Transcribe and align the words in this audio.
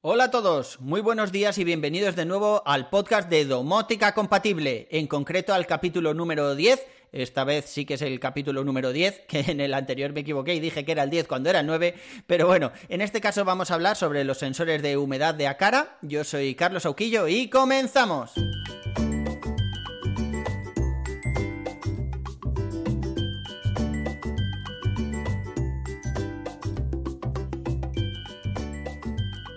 Hola 0.00 0.24
a 0.24 0.30
todos, 0.30 0.78
muy 0.78 1.00
buenos 1.00 1.32
días 1.32 1.58
y 1.58 1.64
bienvenidos 1.64 2.14
de 2.14 2.24
nuevo 2.24 2.62
al 2.64 2.88
podcast 2.88 3.28
de 3.28 3.44
Domótica 3.44 4.14
Compatible, 4.14 4.86
en 4.92 5.08
concreto 5.08 5.52
al 5.52 5.66
capítulo 5.66 6.14
número 6.14 6.54
10. 6.54 6.86
Esta 7.10 7.42
vez 7.42 7.64
sí 7.64 7.84
que 7.84 7.94
es 7.94 8.02
el 8.02 8.20
capítulo 8.20 8.62
número 8.62 8.92
10, 8.92 9.22
que 9.28 9.40
en 9.40 9.60
el 9.60 9.74
anterior 9.74 10.12
me 10.12 10.20
equivoqué 10.20 10.54
y 10.54 10.60
dije 10.60 10.84
que 10.84 10.92
era 10.92 11.02
el 11.02 11.10
10 11.10 11.26
cuando 11.26 11.50
era 11.50 11.60
el 11.60 11.66
9, 11.66 11.96
pero 12.28 12.46
bueno, 12.46 12.70
en 12.88 13.00
este 13.00 13.20
caso 13.20 13.44
vamos 13.44 13.72
a 13.72 13.74
hablar 13.74 13.96
sobre 13.96 14.22
los 14.22 14.38
sensores 14.38 14.82
de 14.82 14.96
humedad 14.96 15.34
de 15.34 15.48
Acara. 15.48 15.98
Yo 16.02 16.22
soy 16.22 16.54
Carlos 16.54 16.86
Auquillo 16.86 17.26
y 17.26 17.50
comenzamos. 17.50 18.34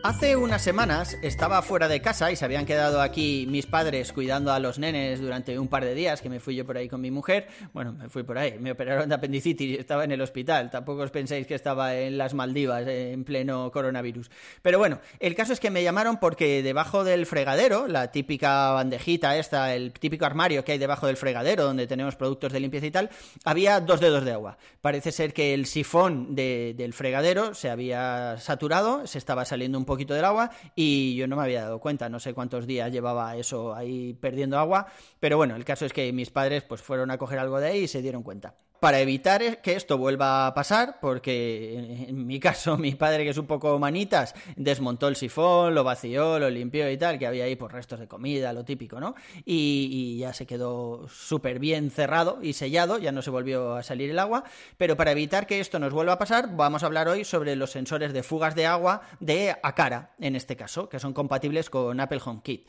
Hace 0.04 0.36
unas 0.36 0.64
semanas 0.64 1.20
estaba 1.22 1.62
fuera 1.62 1.88
de 1.88 2.02
casa 2.02 2.32
y 2.32 2.36
se 2.36 2.44
habían 2.44 2.66
quedado 2.66 3.02
aquí 3.02 3.46
mis 3.48 3.68
padres 3.68 4.12
cuidando 4.12 4.52
a 4.52 4.60
los 4.60 4.80
nenes 4.80 5.22
durante 5.22 5.60
un 5.60 5.68
par 5.68 5.86
de 5.86 5.94
días, 5.94 6.24
que 6.24 6.30
me 6.30 6.40
fui 6.40 6.56
yo 6.56 6.66
por 6.66 6.76
ahí 6.76 6.90
con 6.90 7.02
mi 7.02 7.12
mujer. 7.12 7.48
Bueno, 7.72 7.94
me 7.94 8.10
fui 8.10 8.24
por 8.24 8.40
ahí, 8.40 8.58
me 8.58 8.72
operaron 8.72 9.10
de 9.10 9.14
apendicitis 9.14 9.78
estaba 9.78 10.04
en 10.04 10.12
el 10.12 10.20
hospital. 10.22 10.72
Tampoco 10.72 11.04
os 11.04 11.12
penséis 11.12 11.46
que 11.46 11.54
estaba 11.54 11.96
en 11.96 12.18
las 12.18 12.34
Maldivas 12.34 12.88
en 12.88 13.24
pleno 13.24 13.70
coronavirus. 13.72 14.32
Pero 14.64 14.80
bueno, 14.80 15.00
el 15.20 15.36
caso 15.36 15.54
es 15.54 15.60
que 15.60 15.70
me 15.70 15.84
llamaron 15.84 16.18
porque 16.18 16.64
debajo 16.64 17.04
del 17.04 17.28
fregadero, 17.28 17.88
la 17.88 18.12
típica 18.12 18.72
bandejita 18.72 19.38
esta, 19.38 19.76
el 19.76 19.94
típico 19.94 20.26
armario 20.26 20.66
que 20.66 20.72
hay 20.72 20.80
debajo 20.80 21.06
del 21.06 21.18
fregadero 21.18 21.64
donde 21.64 21.86
tenemos 21.86 22.16
productos 22.16 22.52
de 22.52 22.60
limpieza 22.60 22.88
y 22.88 22.92
tal, 22.92 23.12
había 23.46 23.80
dos 23.80 24.00
dedos 24.00 24.26
de 24.26 24.32
agua. 24.32 24.58
Parece 24.82 25.12
ser 25.12 25.32
que 25.32 25.54
el 25.54 25.68
sifón 25.68 26.34
del 26.34 26.94
fregadero 26.94 27.54
se 27.54 27.70
había 27.70 28.38
saturado, 28.40 29.06
se 29.06 29.20
estaba 29.20 29.46
saliendo 29.46 29.78
un 29.78 29.91
poquito 29.92 30.14
del 30.14 30.24
agua 30.24 30.50
y 30.74 31.16
yo 31.16 31.28
no 31.28 31.36
me 31.36 31.44
había 31.44 31.64
dado 31.64 31.80
cuenta, 31.80 32.08
no 32.08 32.22
sé 32.22 32.34
cuántos 32.34 32.66
días 32.66 32.90
llevaba 32.94 33.36
eso 33.36 33.76
ahí 33.76 34.14
perdiendo 34.14 34.58
agua, 34.58 34.88
pero 35.20 35.36
bueno, 35.36 35.58
el 35.58 35.66
caso 35.66 35.86
es 35.86 35.92
que 35.92 36.14
mis 36.14 36.30
padres 36.30 36.64
pues 36.64 36.82
fueron 36.82 37.12
a 37.12 37.18
coger 37.18 37.40
algo 37.40 37.60
de 37.60 37.68
ahí 37.68 37.80
y 37.80 37.88
se 37.90 38.02
dieron 38.02 38.24
cuenta 38.24 38.56
para 38.82 39.00
evitar 39.00 39.62
que 39.62 39.76
esto 39.76 40.00
vuelva 40.00 40.48
a 40.48 40.56
pasar, 40.56 40.98
porque 41.00 42.08
en 42.10 42.26
mi 42.26 42.40
caso 42.40 42.78
mi 42.80 42.96
padre, 42.96 43.24
que 43.24 43.30
es 43.30 43.38
un 43.38 43.46
poco 43.46 43.78
manitas, 43.78 44.34
desmontó 44.56 45.08
el 45.08 45.16
sifón, 45.16 45.76
lo 45.76 45.84
vació, 45.84 46.40
lo 46.40 46.50
limpió 46.50 46.90
y 46.90 46.98
tal, 46.98 47.20
que 47.20 47.28
había 47.28 47.44
ahí 47.44 47.56
por 47.56 47.72
restos 47.72 48.00
de 48.00 48.08
comida, 48.08 48.52
lo 48.54 48.66
típico, 48.66 49.00
¿no? 49.00 49.14
Y, 49.46 50.18
ya 50.18 50.34
se 50.34 50.48
quedó 50.48 51.08
súper 51.10 51.60
bien 51.60 51.92
cerrado 51.92 52.40
y 52.42 52.54
sellado, 52.54 52.98
ya 52.98 53.12
no 53.12 53.22
se 53.22 53.30
volvió 53.30 53.76
a 53.76 53.84
salir 53.84 54.10
el 54.10 54.18
agua, 54.18 54.46
pero 54.78 54.98
para 54.98 55.12
evitar 55.12 55.46
que 55.46 55.60
esto 55.60 55.78
nos 55.78 55.94
vuelva 55.94 56.14
a 56.14 56.18
pasar, 56.18 56.56
vamos 56.56 56.82
a 56.82 56.88
hablar 56.88 57.08
hoy 57.08 57.24
sobre 57.24 57.56
los 57.56 57.70
sensores 57.70 58.14
de 58.14 58.24
fugas 58.24 58.56
de 58.56 58.66
agua 58.66 59.04
de 59.20 59.56
Acara, 59.62 60.16
en 60.20 60.36
este 60.36 60.56
caso, 60.56 60.90
que 60.90 60.98
son 60.98 61.14
compatibles 61.14 61.70
con 61.70 62.00
Apple 62.00 62.22
HomeKit. 62.26 62.66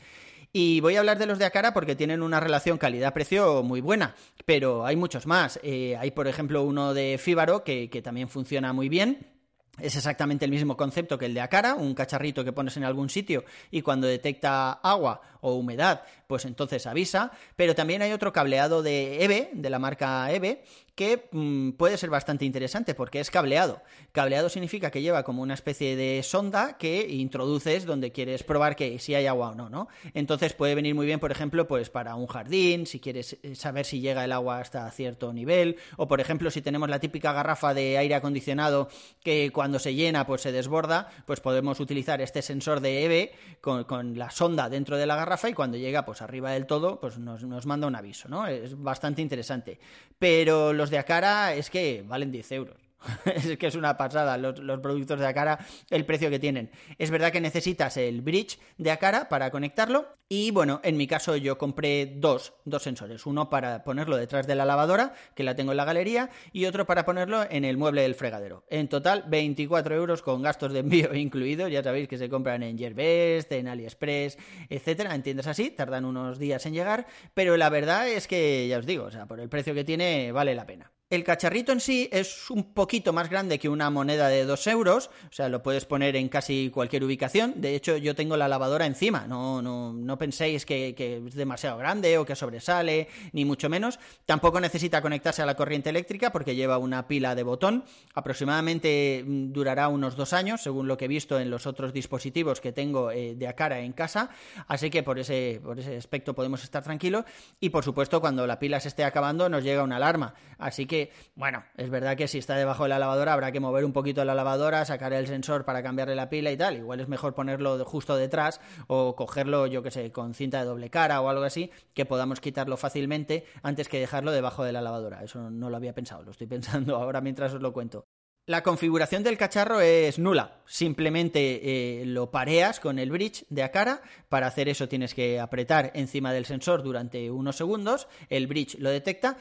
Y 0.55 0.81
voy 0.81 0.95
a 0.95 0.99
hablar 0.99 1.17
de 1.17 1.25
los 1.25 1.39
de 1.39 1.45
Acara 1.45 1.73
porque 1.73 1.95
tienen 1.95 2.21
una 2.21 2.39
relación 2.39 2.77
calidad-precio 2.77 3.63
muy 3.63 3.81
buena, 3.81 4.13
pero 4.45 4.85
hay 4.85 4.95
muchos 4.95 5.25
más. 5.25 5.59
Eh, 5.63 5.97
hay, 5.97 6.11
por 6.11 6.27
ejemplo, 6.27 6.61
uno 6.61 6.93
de 6.93 7.17
Fíbaro 7.17 7.63
que, 7.63 7.89
que 7.89 8.03
también 8.03 8.29
funciona 8.29 8.71
muy 8.71 8.87
bien. 8.87 9.32
Es 9.79 9.95
exactamente 9.95 10.45
el 10.45 10.51
mismo 10.51 10.77
concepto 10.77 11.17
que 11.17 11.25
el 11.25 11.33
de 11.33 11.41
Acara, 11.41 11.73
un 11.73 11.95
cacharrito 11.95 12.43
que 12.43 12.53
pones 12.53 12.77
en 12.77 12.83
algún 12.83 13.09
sitio 13.09 13.43
y 13.71 13.81
cuando 13.81 14.05
detecta 14.05 14.73
agua 14.73 15.21
o 15.41 15.55
humedad, 15.55 16.03
pues 16.27 16.45
entonces 16.45 16.85
avisa. 16.85 17.31
Pero 17.55 17.73
también 17.73 18.03
hay 18.03 18.11
otro 18.11 18.31
cableado 18.31 18.83
de 18.83 19.23
EVE, 19.23 19.49
de 19.53 19.69
la 19.71 19.79
marca 19.79 20.31
EVE, 20.31 20.63
que 20.95 21.27
mm, 21.31 21.71
puede 21.71 21.97
ser 21.97 22.09
bastante 22.09 22.45
interesante 22.45 22.93
porque 22.93 23.19
es 23.19 23.31
cableado. 23.31 23.81
Cableado 24.11 24.47
significa 24.49 24.91
que 24.91 25.01
lleva 25.01 25.23
como 25.23 25.41
una 25.41 25.55
especie 25.55 25.95
de 25.95 26.21
sonda 26.23 26.77
que 26.77 27.07
introduces 27.09 27.85
donde 27.85 28.11
quieres 28.11 28.43
probar 28.43 28.75
que 28.75 28.99
si 28.99 29.15
hay 29.15 29.25
agua 29.25 29.49
o 29.49 29.55
no, 29.55 29.69
¿no? 29.69 29.87
Entonces 30.13 30.53
puede 30.53 30.75
venir 30.75 30.93
muy 30.93 31.05
bien, 31.05 31.19
por 31.19 31.31
ejemplo, 31.31 31.67
pues 31.67 31.89
para 31.89 32.15
un 32.15 32.27
jardín, 32.27 32.85
si 32.85 32.99
quieres 32.99 33.37
eh, 33.41 33.55
saber 33.55 33.85
si 33.85 34.01
llega 34.01 34.23
el 34.23 34.31
agua 34.31 34.59
hasta 34.59 34.89
cierto 34.91 35.33
nivel, 35.33 35.77
o 35.97 36.07
por 36.07 36.21
ejemplo, 36.21 36.51
si 36.51 36.61
tenemos 36.61 36.89
la 36.89 36.99
típica 36.99 37.33
garrafa 37.33 37.73
de 37.73 37.97
aire 37.97 38.15
acondicionado 38.15 38.87
que 39.23 39.51
cuando 39.63 39.79
se 39.79 39.95
llena 39.95 40.27
pues 40.27 40.41
se 40.41 40.51
desborda, 40.51 41.07
pues 41.25 41.39
podemos 41.39 41.79
utilizar 41.79 42.19
este 42.19 42.41
sensor 42.41 42.81
de 42.81 43.05
EV 43.05 43.61
con, 43.61 43.85
con 43.85 44.19
la 44.19 44.29
sonda 44.29 44.67
dentro 44.67 44.97
de 44.97 45.05
la 45.05 45.15
garrafa 45.15 45.47
y 45.47 45.53
cuando 45.53 45.77
llega 45.77 46.03
pues 46.03 46.21
arriba 46.21 46.51
del 46.51 46.65
todo 46.65 46.99
pues 46.99 47.17
nos, 47.17 47.45
nos 47.45 47.65
manda 47.65 47.87
un 47.87 47.95
aviso, 47.95 48.27
¿no? 48.27 48.45
Es 48.45 48.77
bastante 48.77 49.21
interesante. 49.21 49.79
Pero 50.19 50.73
los 50.73 50.89
de 50.89 50.97
Acara 50.97 51.53
es 51.53 51.69
que 51.69 52.03
valen 52.05 52.29
10 52.29 52.51
euros. 52.51 52.82
es 53.25 53.57
que 53.57 53.67
es 53.67 53.75
una 53.75 53.97
pasada 53.97 54.37
los, 54.37 54.79
productos 54.79 55.19
de 55.19 55.27
Acara, 55.27 55.59
el 55.89 56.05
precio 56.05 56.29
que 56.29 56.39
tienen. 56.39 56.71
Es 56.97 57.11
verdad 57.11 57.31
que 57.31 57.41
necesitas 57.41 57.97
el 57.97 58.21
bridge 58.21 58.59
de 58.77 58.91
Acara 58.91 59.29
para 59.29 59.51
conectarlo 59.51 60.07
y 60.29 60.49
bueno, 60.49 60.81
en 60.83 60.97
mi 60.97 61.05
caso 61.05 61.35
yo 61.35 61.59
compré 61.59 62.07
dos, 62.15 62.53
dos 62.65 62.81
sensores. 62.81 63.27
Uno 63.27 63.51
para 63.51 63.83
ponerlo 63.83 64.17
detrás 64.17 64.47
de 64.47 64.55
la 64.55 64.65
lavadora, 64.65 65.13
que 65.35 65.43
la 65.43 65.55
tengo 65.55 65.73
en 65.73 65.77
la 65.77 65.85
galería, 65.85 66.31
y 66.51 66.65
otro 66.65 66.87
para 66.87 67.05
ponerlo 67.05 67.45
en 67.49 67.65
el 67.65 67.77
mueble 67.77 68.01
del 68.01 68.15
fregadero. 68.15 68.65
En 68.69 68.87
total, 68.87 69.25
24 69.27 69.93
euros 69.93 70.23
con 70.23 70.41
gastos 70.41 70.73
de 70.73 70.79
envío 70.79 71.13
incluidos. 71.15 71.69
Ya 71.69 71.83
sabéis 71.83 72.07
que 72.07 72.17
se 72.17 72.29
compran 72.29 72.63
en 72.63 72.79
Gearbest, 72.79 73.51
en 73.51 73.67
AliExpress, 73.67 74.39
etcétera. 74.69 75.13
Entiendes 75.13 75.45
así, 75.45 75.69
tardan 75.69 76.05
unos 76.05 76.39
días 76.39 76.65
en 76.65 76.73
llegar, 76.73 77.05
pero 77.35 77.55
la 77.55 77.69
verdad 77.69 78.07
es 78.07 78.27
que, 78.27 78.67
ya 78.67 78.79
os 78.79 78.87
digo, 78.87 79.05
o 79.05 79.11
sea, 79.11 79.27
por 79.27 79.39
el 79.39 79.49
precio 79.49 79.75
que 79.75 79.83
tiene, 79.83 80.31
vale 80.31 80.55
la 80.55 80.65
pena. 80.65 80.92
El 81.13 81.23
cacharrito 81.23 81.71
en 81.71 81.79
sí 81.79 82.09
es 82.11 82.49
un 82.49 82.73
poquito 82.73 83.13
más 83.13 83.29
grande 83.29 83.59
que 83.59 83.69
una 83.69 83.91
moneda 83.91 84.29
de 84.29 84.45
2 84.45 84.65
euros, 84.65 85.11
o 85.29 85.31
sea, 85.31 85.47
lo 85.47 85.61
puedes 85.61 85.85
poner 85.85 86.15
en 86.15 86.27
casi 86.27 86.71
cualquier 86.73 87.03
ubicación. 87.03 87.53
De 87.57 87.75
hecho, 87.75 87.97
yo 87.97 88.15
tengo 88.15 88.35
la 88.35 88.47
lavadora 88.47 88.87
encima, 88.87 89.27
no, 89.27 89.61
no, 89.61 89.93
no 89.93 90.17
penséis 90.17 90.65
que, 90.65 90.95
es 91.27 91.35
demasiado 91.35 91.77
grande 91.77 92.17
o 92.17 92.25
que 92.25 92.35
sobresale, 92.35 93.09
ni 93.31 93.45
mucho 93.45 93.69
menos. 93.69 93.99
Tampoco 94.25 94.59
necesita 94.59 95.03
conectarse 95.03 95.43
a 95.43 95.45
la 95.45 95.55
corriente 95.55 95.91
eléctrica 95.91 96.31
porque 96.31 96.55
lleva 96.55 96.79
una 96.79 97.07
pila 97.07 97.35
de 97.35 97.43
botón. 97.43 97.83
Aproximadamente 98.15 99.23
mm, 99.23 99.51
durará 99.51 99.89
unos 99.89 100.15
dos 100.15 100.33
años, 100.33 100.63
según 100.63 100.87
lo 100.87 100.97
que 100.97 101.05
he 101.05 101.07
visto 101.07 101.39
en 101.39 101.51
los 101.51 101.67
otros 101.67 101.93
dispositivos 101.93 102.59
que 102.59 102.71
tengo 102.71 103.11
eh, 103.11 103.35
de 103.35 103.47
Acara 103.47 103.81
en 103.81 103.93
casa. 103.93 104.31
Así 104.67 104.89
que 104.89 105.03
por 105.03 105.19
ese, 105.19 105.61
por 105.63 105.77
ese 105.77 105.95
aspecto 105.95 106.33
podemos 106.33 106.63
estar 106.63 106.81
tranquilos. 106.81 107.23
Y 107.59 107.69
por 107.69 107.83
supuesto, 107.83 108.19
cuando 108.19 108.47
la 108.47 108.57
pila 108.57 108.79
se 108.79 108.87
esté 108.87 109.03
acabando, 109.03 109.47
nos 109.47 109.63
llega 109.63 109.83
una 109.83 109.97
alarma. 109.97 110.33
Así 110.57 110.87
que 110.87 111.02
bueno, 111.35 111.63
es 111.77 111.89
verdad 111.89 112.15
que 112.15 112.27
si 112.27 112.37
está 112.37 112.55
debajo 112.55 112.83
de 112.83 112.89
la 112.89 112.99
lavadora 112.99 113.33
habrá 113.33 113.51
que 113.51 113.59
mover 113.59 113.85
un 113.85 113.93
poquito 113.93 114.23
la 114.25 114.35
lavadora, 114.35 114.85
sacar 114.85 115.13
el 115.13 115.27
sensor 115.27 115.65
para 115.65 115.83
cambiarle 115.83 116.15
la 116.15 116.29
pila 116.29 116.51
y 116.51 116.57
tal. 116.57 116.77
Igual 116.77 116.99
es 116.99 117.07
mejor 117.07 117.33
ponerlo 117.33 117.83
justo 117.85 118.15
detrás 118.15 118.61
o 118.87 119.15
cogerlo, 119.15 119.67
yo 119.67 119.83
que 119.83 119.91
sé, 119.91 120.11
con 120.11 120.33
cinta 120.33 120.59
de 120.59 120.65
doble 120.65 120.89
cara 120.89 121.21
o 121.21 121.29
algo 121.29 121.43
así, 121.43 121.71
que 121.93 122.05
podamos 122.05 122.39
quitarlo 122.39 122.77
fácilmente 122.77 123.45
antes 123.61 123.87
que 123.87 123.99
dejarlo 123.99 124.31
debajo 124.31 124.63
de 124.63 124.73
la 124.73 124.81
lavadora. 124.81 125.23
Eso 125.23 125.49
no 125.49 125.69
lo 125.69 125.77
había 125.77 125.93
pensado, 125.93 126.23
lo 126.23 126.31
estoy 126.31 126.47
pensando 126.53 126.95
ahora 126.95 127.21
mientras 127.21 127.53
os 127.53 127.61
lo 127.61 127.73
cuento. 127.73 128.05
La 128.45 128.61
configuración 128.61 129.23
del 129.23 129.37
cacharro 129.37 129.79
es 129.79 130.19
nula. 130.19 130.61
Simplemente 130.65 132.01
eh, 132.01 132.05
lo 132.05 132.29
pareas 132.29 132.81
con 132.81 132.99
el 132.99 133.09
bridge 133.09 133.45
de 133.49 133.63
Acara. 133.63 134.01
Para 134.27 134.47
hacer 134.47 134.67
eso 134.67 134.89
tienes 134.89 135.13
que 135.13 135.39
apretar 135.39 135.91
encima 135.93 136.33
del 136.33 136.43
sensor 136.43 136.83
durante 136.83 137.31
unos 137.31 137.55
segundos. 137.55 138.09
El 138.27 138.47
bridge 138.47 138.77
lo 138.79 138.89
detecta 138.89 139.37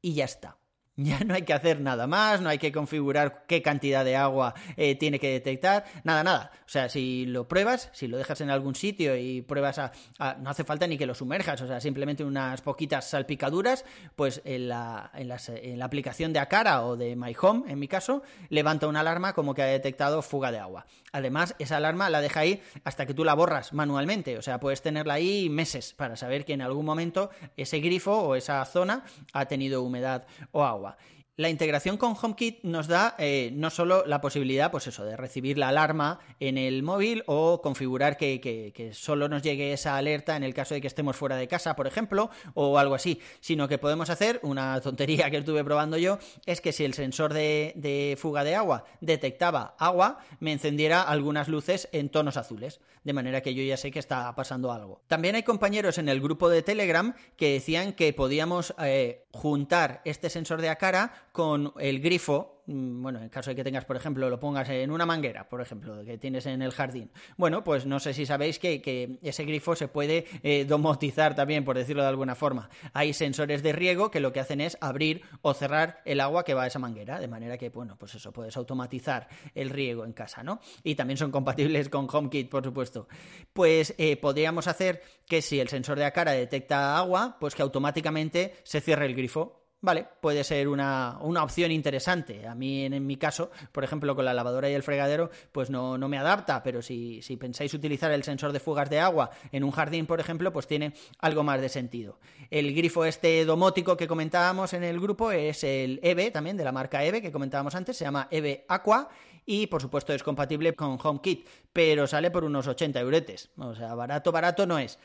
y 0.00 0.14
ya 0.14 0.24
está. 0.24 0.56
Ya 1.00 1.20
no 1.20 1.34
hay 1.34 1.42
que 1.42 1.52
hacer 1.52 1.80
nada 1.80 2.08
más, 2.08 2.40
no 2.40 2.48
hay 2.48 2.58
que 2.58 2.72
configurar 2.72 3.44
qué 3.46 3.62
cantidad 3.62 4.04
de 4.04 4.16
agua 4.16 4.54
eh, 4.76 4.96
tiene 4.96 5.20
que 5.20 5.30
detectar, 5.30 5.84
nada, 6.02 6.24
nada. 6.24 6.50
O 6.66 6.68
sea, 6.68 6.88
si 6.88 7.24
lo 7.24 7.46
pruebas, 7.46 7.88
si 7.92 8.08
lo 8.08 8.18
dejas 8.18 8.40
en 8.40 8.50
algún 8.50 8.74
sitio 8.74 9.16
y 9.16 9.40
pruebas 9.42 9.78
a, 9.78 9.92
no 10.40 10.50
hace 10.50 10.64
falta 10.64 10.88
ni 10.88 10.98
que 10.98 11.06
lo 11.06 11.14
sumerjas, 11.14 11.60
o 11.60 11.68
sea, 11.68 11.80
simplemente 11.80 12.24
unas 12.24 12.62
poquitas 12.62 13.08
salpicaduras, 13.08 13.84
pues 14.16 14.42
en 14.44 14.70
la, 14.70 15.12
en, 15.14 15.30
en 15.30 15.78
la 15.78 15.84
aplicación 15.84 16.32
de 16.32 16.40
Acara 16.40 16.84
o 16.84 16.96
de 16.96 17.14
My 17.14 17.32
Home, 17.40 17.70
en 17.70 17.78
mi 17.78 17.86
caso, 17.86 18.24
levanta 18.48 18.88
una 18.88 18.98
alarma 18.98 19.34
como 19.34 19.54
que 19.54 19.62
ha 19.62 19.66
detectado 19.66 20.20
fuga 20.20 20.50
de 20.50 20.58
agua. 20.58 20.84
Además, 21.12 21.54
esa 21.60 21.76
alarma 21.76 22.10
la 22.10 22.20
deja 22.20 22.40
ahí 22.40 22.60
hasta 22.82 23.06
que 23.06 23.14
tú 23.14 23.24
la 23.24 23.34
borras 23.34 23.72
manualmente, 23.72 24.36
o 24.36 24.42
sea, 24.42 24.58
puedes 24.58 24.82
tenerla 24.82 25.14
ahí 25.14 25.48
meses 25.48 25.94
para 25.94 26.16
saber 26.16 26.44
que 26.44 26.54
en 26.54 26.62
algún 26.62 26.84
momento 26.84 27.30
ese 27.56 27.78
grifo 27.78 28.18
o 28.18 28.34
esa 28.34 28.64
zona 28.64 29.04
ha 29.32 29.46
tenido 29.46 29.84
humedad 29.84 30.26
o 30.50 30.64
agua. 30.64 30.87
Ottawa. 30.88 31.27
La 31.38 31.50
integración 31.50 31.98
con 31.98 32.16
HomeKit 32.20 32.64
nos 32.64 32.88
da 32.88 33.14
eh, 33.16 33.52
no 33.54 33.70
solo 33.70 34.04
la 34.06 34.20
posibilidad, 34.20 34.72
pues 34.72 34.88
eso, 34.88 35.04
de 35.04 35.16
recibir 35.16 35.56
la 35.56 35.68
alarma 35.68 36.18
en 36.40 36.58
el 36.58 36.82
móvil 36.82 37.22
o 37.26 37.62
configurar 37.62 38.16
que, 38.16 38.90
solo 38.92 39.28
nos 39.28 39.42
llegue 39.42 39.72
esa 39.72 39.96
alerta 39.96 40.34
en 40.34 40.42
el 40.42 40.52
caso 40.52 40.74
de 40.74 40.80
que 40.80 40.88
estemos 40.88 41.14
fuera 41.14 41.36
de 41.36 41.46
casa, 41.46 41.76
por 41.76 41.86
ejemplo, 41.86 42.28
o 42.54 42.76
algo 42.76 42.96
así, 42.96 43.20
sino 43.38 43.68
que 43.68 43.78
podemos 43.78 44.10
hacer 44.10 44.40
una 44.42 44.80
tontería 44.82 45.30
que 45.30 45.36
estuve 45.36 45.62
probando 45.62 45.96
yo, 45.96 46.18
es 46.44 46.60
que 46.60 46.72
si 46.72 46.84
el 46.84 46.94
sensor 46.94 47.32
de, 47.32 48.18
fuga 48.20 48.42
de 48.42 48.56
agua 48.56 48.82
detectaba 49.00 49.76
agua, 49.78 50.18
me 50.40 50.50
encendiera 50.50 51.02
algunas 51.02 51.46
luces 51.46 51.88
en 51.92 52.08
tonos 52.08 52.36
azules, 52.36 52.80
de 53.04 53.12
manera 53.12 53.42
que 53.42 53.54
yo 53.54 53.62
ya 53.62 53.76
sé 53.76 53.92
que 53.92 54.00
está 54.00 54.34
pasando 54.34 54.72
algo. 54.72 55.02
También 55.06 55.36
hay 55.36 55.44
compañeros 55.44 55.98
en 55.98 56.08
el 56.08 56.20
grupo 56.20 56.48
de 56.48 56.62
Telegram 56.62 57.14
que 57.36 57.52
decían 57.52 57.92
que 57.92 58.12
podíamos 58.12 58.74
eh, 58.80 59.24
juntar 59.30 60.02
este 60.04 60.30
sensor 60.30 60.60
de 60.60 60.68
Acara 60.68 61.27
con 61.38 61.72
el 61.78 62.00
grifo, 62.00 62.64
mm, 62.66 63.00
bueno, 63.00 63.22
en 63.22 63.28
caso 63.28 63.50
de 63.50 63.54
que 63.54 63.62
tengas, 63.62 63.84
por 63.84 63.94
ejemplo, 63.94 64.28
lo 64.28 64.40
pongas 64.40 64.68
en 64.70 64.90
una 64.90 65.06
manguera, 65.06 65.48
por 65.48 65.60
ejemplo, 65.60 66.04
que 66.04 66.18
tienes 66.18 66.46
en 66.46 66.62
el 66.62 66.72
jardín. 66.72 67.12
Bueno, 67.36 67.62
pues 67.62 67.86
no 67.86 68.00
sé 68.00 68.12
si 68.12 68.26
sabéis 68.26 68.58
que, 68.58 69.20
ese 69.22 69.44
grifo 69.44 69.76
se 69.76 69.86
puede 69.86 70.26
eh, 70.42 70.64
domotizar 70.64 71.36
también, 71.36 71.64
por 71.64 71.78
decirlo 71.78 72.02
de 72.02 72.08
alguna 72.08 72.34
forma. 72.34 72.70
Hay 72.92 73.12
sensores 73.12 73.62
de 73.62 73.72
riego 73.72 74.10
que 74.10 74.18
lo 74.18 74.32
que 74.32 74.40
hacen 74.40 74.60
es 74.60 74.76
abrir 74.80 75.22
o 75.40 75.54
cerrar 75.54 76.02
el 76.04 76.18
agua 76.18 76.44
que 76.44 76.54
va 76.54 76.64
a 76.64 76.66
esa 76.66 76.80
manguera, 76.80 77.20
de 77.20 77.28
manera 77.28 77.56
que, 77.56 77.68
bueno, 77.68 77.94
pues 77.96 78.16
eso, 78.16 78.32
puedes 78.32 78.56
automatizar 78.56 79.28
el 79.54 79.70
riego 79.70 80.04
en 80.04 80.14
casa, 80.14 80.42
¿no? 80.42 80.58
Y 80.82 80.96
también 80.96 81.18
son 81.18 81.30
compatibles 81.30 81.88
con 81.88 82.08
HomeKit, 82.12 82.50
por 82.50 82.64
supuesto. 82.64 83.06
Pues 83.52 83.94
eh, 83.96 84.16
podríamos 84.16 84.66
hacer 84.66 85.02
que 85.24 85.40
si 85.40 85.60
el 85.60 85.68
sensor 85.68 86.00
de 86.00 86.04
Acara 86.04 86.32
detecta 86.32 86.98
agua, 86.98 87.36
pues 87.38 87.54
que 87.54 87.62
automáticamente 87.62 88.56
se 88.64 88.80
cierre 88.80 89.06
el 89.06 89.14
grifo 89.14 89.57
Vale, 89.80 90.08
puede 90.20 90.42
ser 90.42 90.66
una, 90.66 91.18
opción 91.20 91.70
interesante. 91.70 92.48
A 92.48 92.54
mí, 92.56 92.84
en, 92.84 93.06
mi 93.06 93.16
caso, 93.16 93.52
por 93.70 93.84
ejemplo, 93.84 94.16
con 94.16 94.24
la 94.24 94.34
lavadora 94.34 94.68
y 94.68 94.74
el 94.74 94.82
fregadero, 94.82 95.30
pues 95.52 95.70
no, 95.70 95.96
no 95.96 96.08
me 96.08 96.18
adapta, 96.18 96.64
pero 96.64 96.82
si, 96.82 97.22
si, 97.22 97.36
pensáis 97.36 97.72
utilizar 97.74 98.10
el 98.10 98.24
sensor 98.24 98.52
de 98.52 98.58
fugas 98.58 98.90
de 98.90 98.98
agua 98.98 99.30
en 99.52 99.62
un 99.62 99.70
jardín, 99.70 100.06
por 100.06 100.18
ejemplo, 100.18 100.52
pues 100.52 100.66
tiene 100.66 100.94
algo 101.20 101.44
más 101.44 101.60
de 101.60 101.68
sentido. 101.68 102.18
El 102.50 102.74
grifo 102.74 103.04
este 103.04 103.44
domótico 103.44 103.96
que 103.96 104.08
comentábamos 104.08 104.72
en 104.72 104.82
el 104.82 104.98
grupo 104.98 105.30
es 105.30 105.62
el 105.62 106.00
EVE, 106.02 106.32
también 106.32 106.56
de 106.56 106.64
la 106.64 106.72
marca 106.72 107.04
EVE, 107.04 107.22
que 107.22 107.30
comentábamos 107.30 107.76
antes, 107.76 107.96
se 107.96 108.04
llama 108.04 108.26
EVE 108.32 108.64
Aqua 108.68 109.08
y, 109.46 109.68
por 109.68 109.80
supuesto, 109.80 110.12
es 110.12 110.24
compatible 110.24 110.74
con 110.74 110.98
HomeKit, 111.00 111.48
pero 111.72 112.08
sale 112.08 112.32
por 112.32 112.42
unos 112.42 112.66
80 112.66 112.98
euretes. 112.98 113.50
O 113.56 113.76
sea, 113.76 113.94
barato, 113.94 114.32
barato 114.32 114.66
no 114.66 114.78
es 114.78 114.98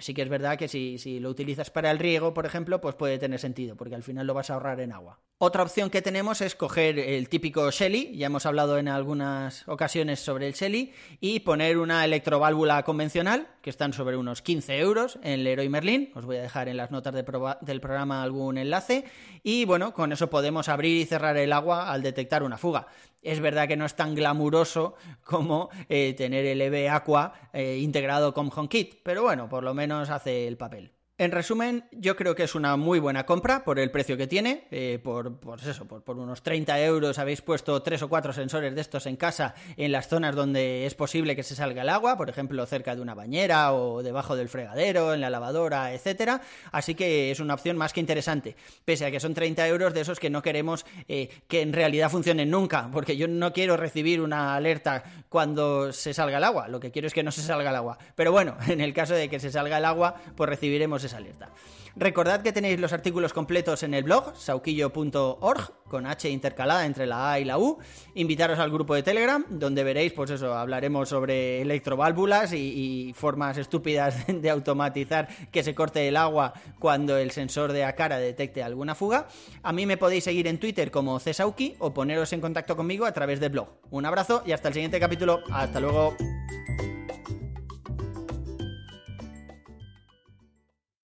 sí 0.00 0.14
que 0.14 0.22
es 0.22 0.28
verdad 0.28 0.58
que 0.58 0.68
si, 0.68 0.98
si, 0.98 1.20
lo 1.20 1.30
utilizas 1.30 1.70
para 1.70 1.90
el 1.90 1.98
riego, 1.98 2.34
por 2.34 2.46
ejemplo, 2.46 2.80
pues 2.80 2.94
puede 2.94 3.18
tener 3.18 3.38
sentido, 3.38 3.76
porque 3.76 3.94
al 3.94 4.02
final 4.02 4.26
lo 4.26 4.34
vas 4.34 4.50
a 4.50 4.54
ahorrar 4.54 4.80
en 4.80 4.92
agua. 4.92 5.20
Otra 5.38 5.62
opción 5.62 5.90
que 5.90 6.00
tenemos 6.00 6.40
es 6.40 6.54
coger 6.54 6.98
el 6.98 7.28
típico 7.28 7.70
Shelly, 7.70 8.16
ya 8.16 8.26
hemos 8.26 8.46
hablado 8.46 8.78
en 8.78 8.88
algunas 8.88 9.68
ocasiones 9.68 10.20
sobre 10.20 10.46
el 10.46 10.54
Shelly, 10.54 10.92
y 11.20 11.40
poner 11.40 11.78
una 11.78 12.04
electroválvula 12.04 12.82
convencional, 12.84 13.48
que 13.60 13.70
están 13.70 13.92
sobre 13.92 14.16
unos 14.16 14.42
15 14.42 14.78
euros 14.78 15.18
en 15.22 15.44
Leroy 15.44 15.68
Merlin. 15.68 16.10
Os 16.14 16.24
voy 16.24 16.36
a 16.36 16.42
dejar 16.42 16.68
en 16.68 16.76
las 16.76 16.90
notas 16.90 17.12
del 17.12 17.80
programa 17.80 18.22
algún 18.22 18.58
enlace. 18.58 19.04
Y 19.42 19.64
bueno, 19.64 19.92
con 19.92 20.12
eso 20.12 20.30
podemos 20.30 20.68
abrir 20.68 20.96
y 20.96 21.04
cerrar 21.04 21.36
el 21.36 21.52
agua 21.52 21.92
al 21.92 22.00
detectar 22.00 22.42
una 22.42 22.58
fuga. 22.58 22.86
Es 23.22 23.40
verdad 23.40 23.66
que 23.66 23.76
no 23.76 23.84
es 23.84 23.96
tan 23.96 24.14
glamuroso 24.14 24.94
como 25.24 25.68
eh, 25.88 26.14
tener 26.16 26.46
el 26.46 26.60
EV 26.60 26.88
Aqua 26.90 27.34
eh, 27.52 27.78
integrado 27.80 28.32
con 28.32 28.50
HomeKit, 28.54 29.00
pero 29.02 29.24
bueno, 29.24 29.48
por 29.48 29.64
lo 29.64 29.74
menos 29.74 29.85
hace 29.92 30.46
el 30.48 30.56
papel. 30.56 30.95
En 31.18 31.32
resumen, 31.32 31.84
yo 31.92 32.14
creo 32.14 32.34
que 32.34 32.42
es 32.42 32.54
una 32.54 32.76
muy 32.76 32.98
buena 32.98 33.24
compra 33.24 33.64
por 33.64 33.78
el 33.78 33.90
precio 33.90 34.18
que 34.18 34.26
tiene. 34.26 34.68
Eh, 34.70 35.00
por, 35.02 35.38
eso, 35.66 35.86
por, 35.86 36.18
unos 36.18 36.42
30 36.42 36.78
euros 36.82 37.18
habéis 37.18 37.40
puesto 37.40 37.80
tres 37.80 38.02
o 38.02 38.08
cuatro 38.10 38.34
sensores 38.34 38.74
de 38.74 38.82
estos 38.82 39.06
en 39.06 39.16
casa 39.16 39.54
en 39.78 39.92
las 39.92 40.08
zonas 40.08 40.34
donde 40.34 40.84
es 40.84 40.94
posible 40.94 41.34
que 41.34 41.42
se 41.42 41.54
salga 41.54 41.80
el 41.80 41.88
agua, 41.88 42.18
por 42.18 42.28
ejemplo, 42.28 42.66
cerca 42.66 42.94
de 42.94 43.00
una 43.00 43.14
bañera 43.14 43.72
o 43.72 44.02
debajo 44.02 44.36
del 44.36 44.50
fregadero, 44.50 45.14
en 45.14 45.22
la 45.22 45.30
lavadora, 45.30 45.94
etcétera. 45.94 46.42
Así 46.70 46.94
que 46.94 47.30
es 47.30 47.40
una 47.40 47.54
opción 47.54 47.78
más 47.78 47.94
que 47.94 48.00
interesante. 48.00 48.54
Pese 48.84 49.06
a 49.06 49.10
que 49.10 49.18
son 49.18 49.32
30 49.32 49.66
euros 49.68 49.94
de 49.94 50.02
esos 50.02 50.20
que 50.20 50.28
no 50.28 50.42
queremos 50.42 50.84
eh, 51.08 51.30
que 51.48 51.62
en 51.62 51.72
realidad 51.72 52.10
funcionen 52.10 52.50
nunca, 52.50 52.90
porque 52.92 53.16
yo 53.16 53.26
no 53.26 53.54
quiero 53.54 53.78
recibir 53.78 54.20
una 54.20 54.54
alerta 54.54 55.02
cuando 55.30 55.94
se 55.94 56.12
salga 56.12 56.36
el 56.36 56.44
agua. 56.44 56.68
Lo 56.68 56.78
que 56.78 56.90
quiero 56.90 57.08
es 57.08 57.14
que 57.14 57.22
no 57.22 57.32
se 57.32 57.40
salga 57.40 57.70
el 57.70 57.76
agua. 57.76 57.96
Pero 58.14 58.32
bueno, 58.32 58.58
en 58.68 58.82
el 58.82 58.92
caso 58.92 59.14
de 59.14 59.30
que 59.30 59.40
se 59.40 59.50
salga 59.50 59.78
el 59.78 59.86
agua, 59.86 60.14
pues 60.36 60.50
recibiremos 60.50 61.05
alerta. 61.14 61.50
Recordad 61.98 62.42
que 62.42 62.52
tenéis 62.52 62.78
los 62.78 62.92
artículos 62.92 63.32
completos 63.32 63.82
en 63.82 63.94
el 63.94 64.04
blog, 64.04 64.36
sauquillo.org, 64.36 65.72
con 65.88 66.06
H 66.06 66.28
intercalada 66.28 66.84
entre 66.84 67.06
la 67.06 67.32
A 67.32 67.40
y 67.40 67.44
la 67.46 67.58
U. 67.58 67.78
Invitaros 68.14 68.58
al 68.58 68.70
grupo 68.70 68.94
de 68.94 69.02
Telegram, 69.02 69.42
donde 69.48 69.82
veréis, 69.82 70.12
pues 70.12 70.30
eso, 70.30 70.52
hablaremos 70.52 71.08
sobre 71.08 71.62
electroválvulas 71.62 72.52
y, 72.52 73.14
formas 73.16 73.56
estúpidas 73.56 74.26
de 74.26 74.50
automatizar 74.50 75.28
que 75.50 75.62
se 75.62 75.74
corte 75.74 76.06
el 76.06 76.18
agua 76.18 76.52
cuando 76.78 77.16
el 77.16 77.30
sensor 77.30 77.72
de 77.72 77.84
Acara 77.84 78.18
detecte 78.18 78.62
alguna 78.62 78.94
fuga. 78.94 79.28
A 79.62 79.72
mí 79.72 79.86
me 79.86 79.96
podéis 79.96 80.24
seguir 80.24 80.46
en 80.48 80.58
Twitter 80.58 80.90
como 80.90 81.18
Cesauki 81.18 81.76
o 81.78 81.94
poneros 81.94 82.32
en 82.34 82.42
contacto 82.42 82.76
conmigo 82.76 83.06
a 83.06 83.12
través 83.12 83.40
del 83.40 83.50
blog. 83.50 83.68
Un 83.90 84.04
abrazo 84.04 84.42
y 84.44 84.52
hasta 84.52 84.68
el 84.68 84.74
siguiente 84.74 85.00
capítulo. 85.00 85.42
Hasta 85.50 85.80
luego. 85.80 86.14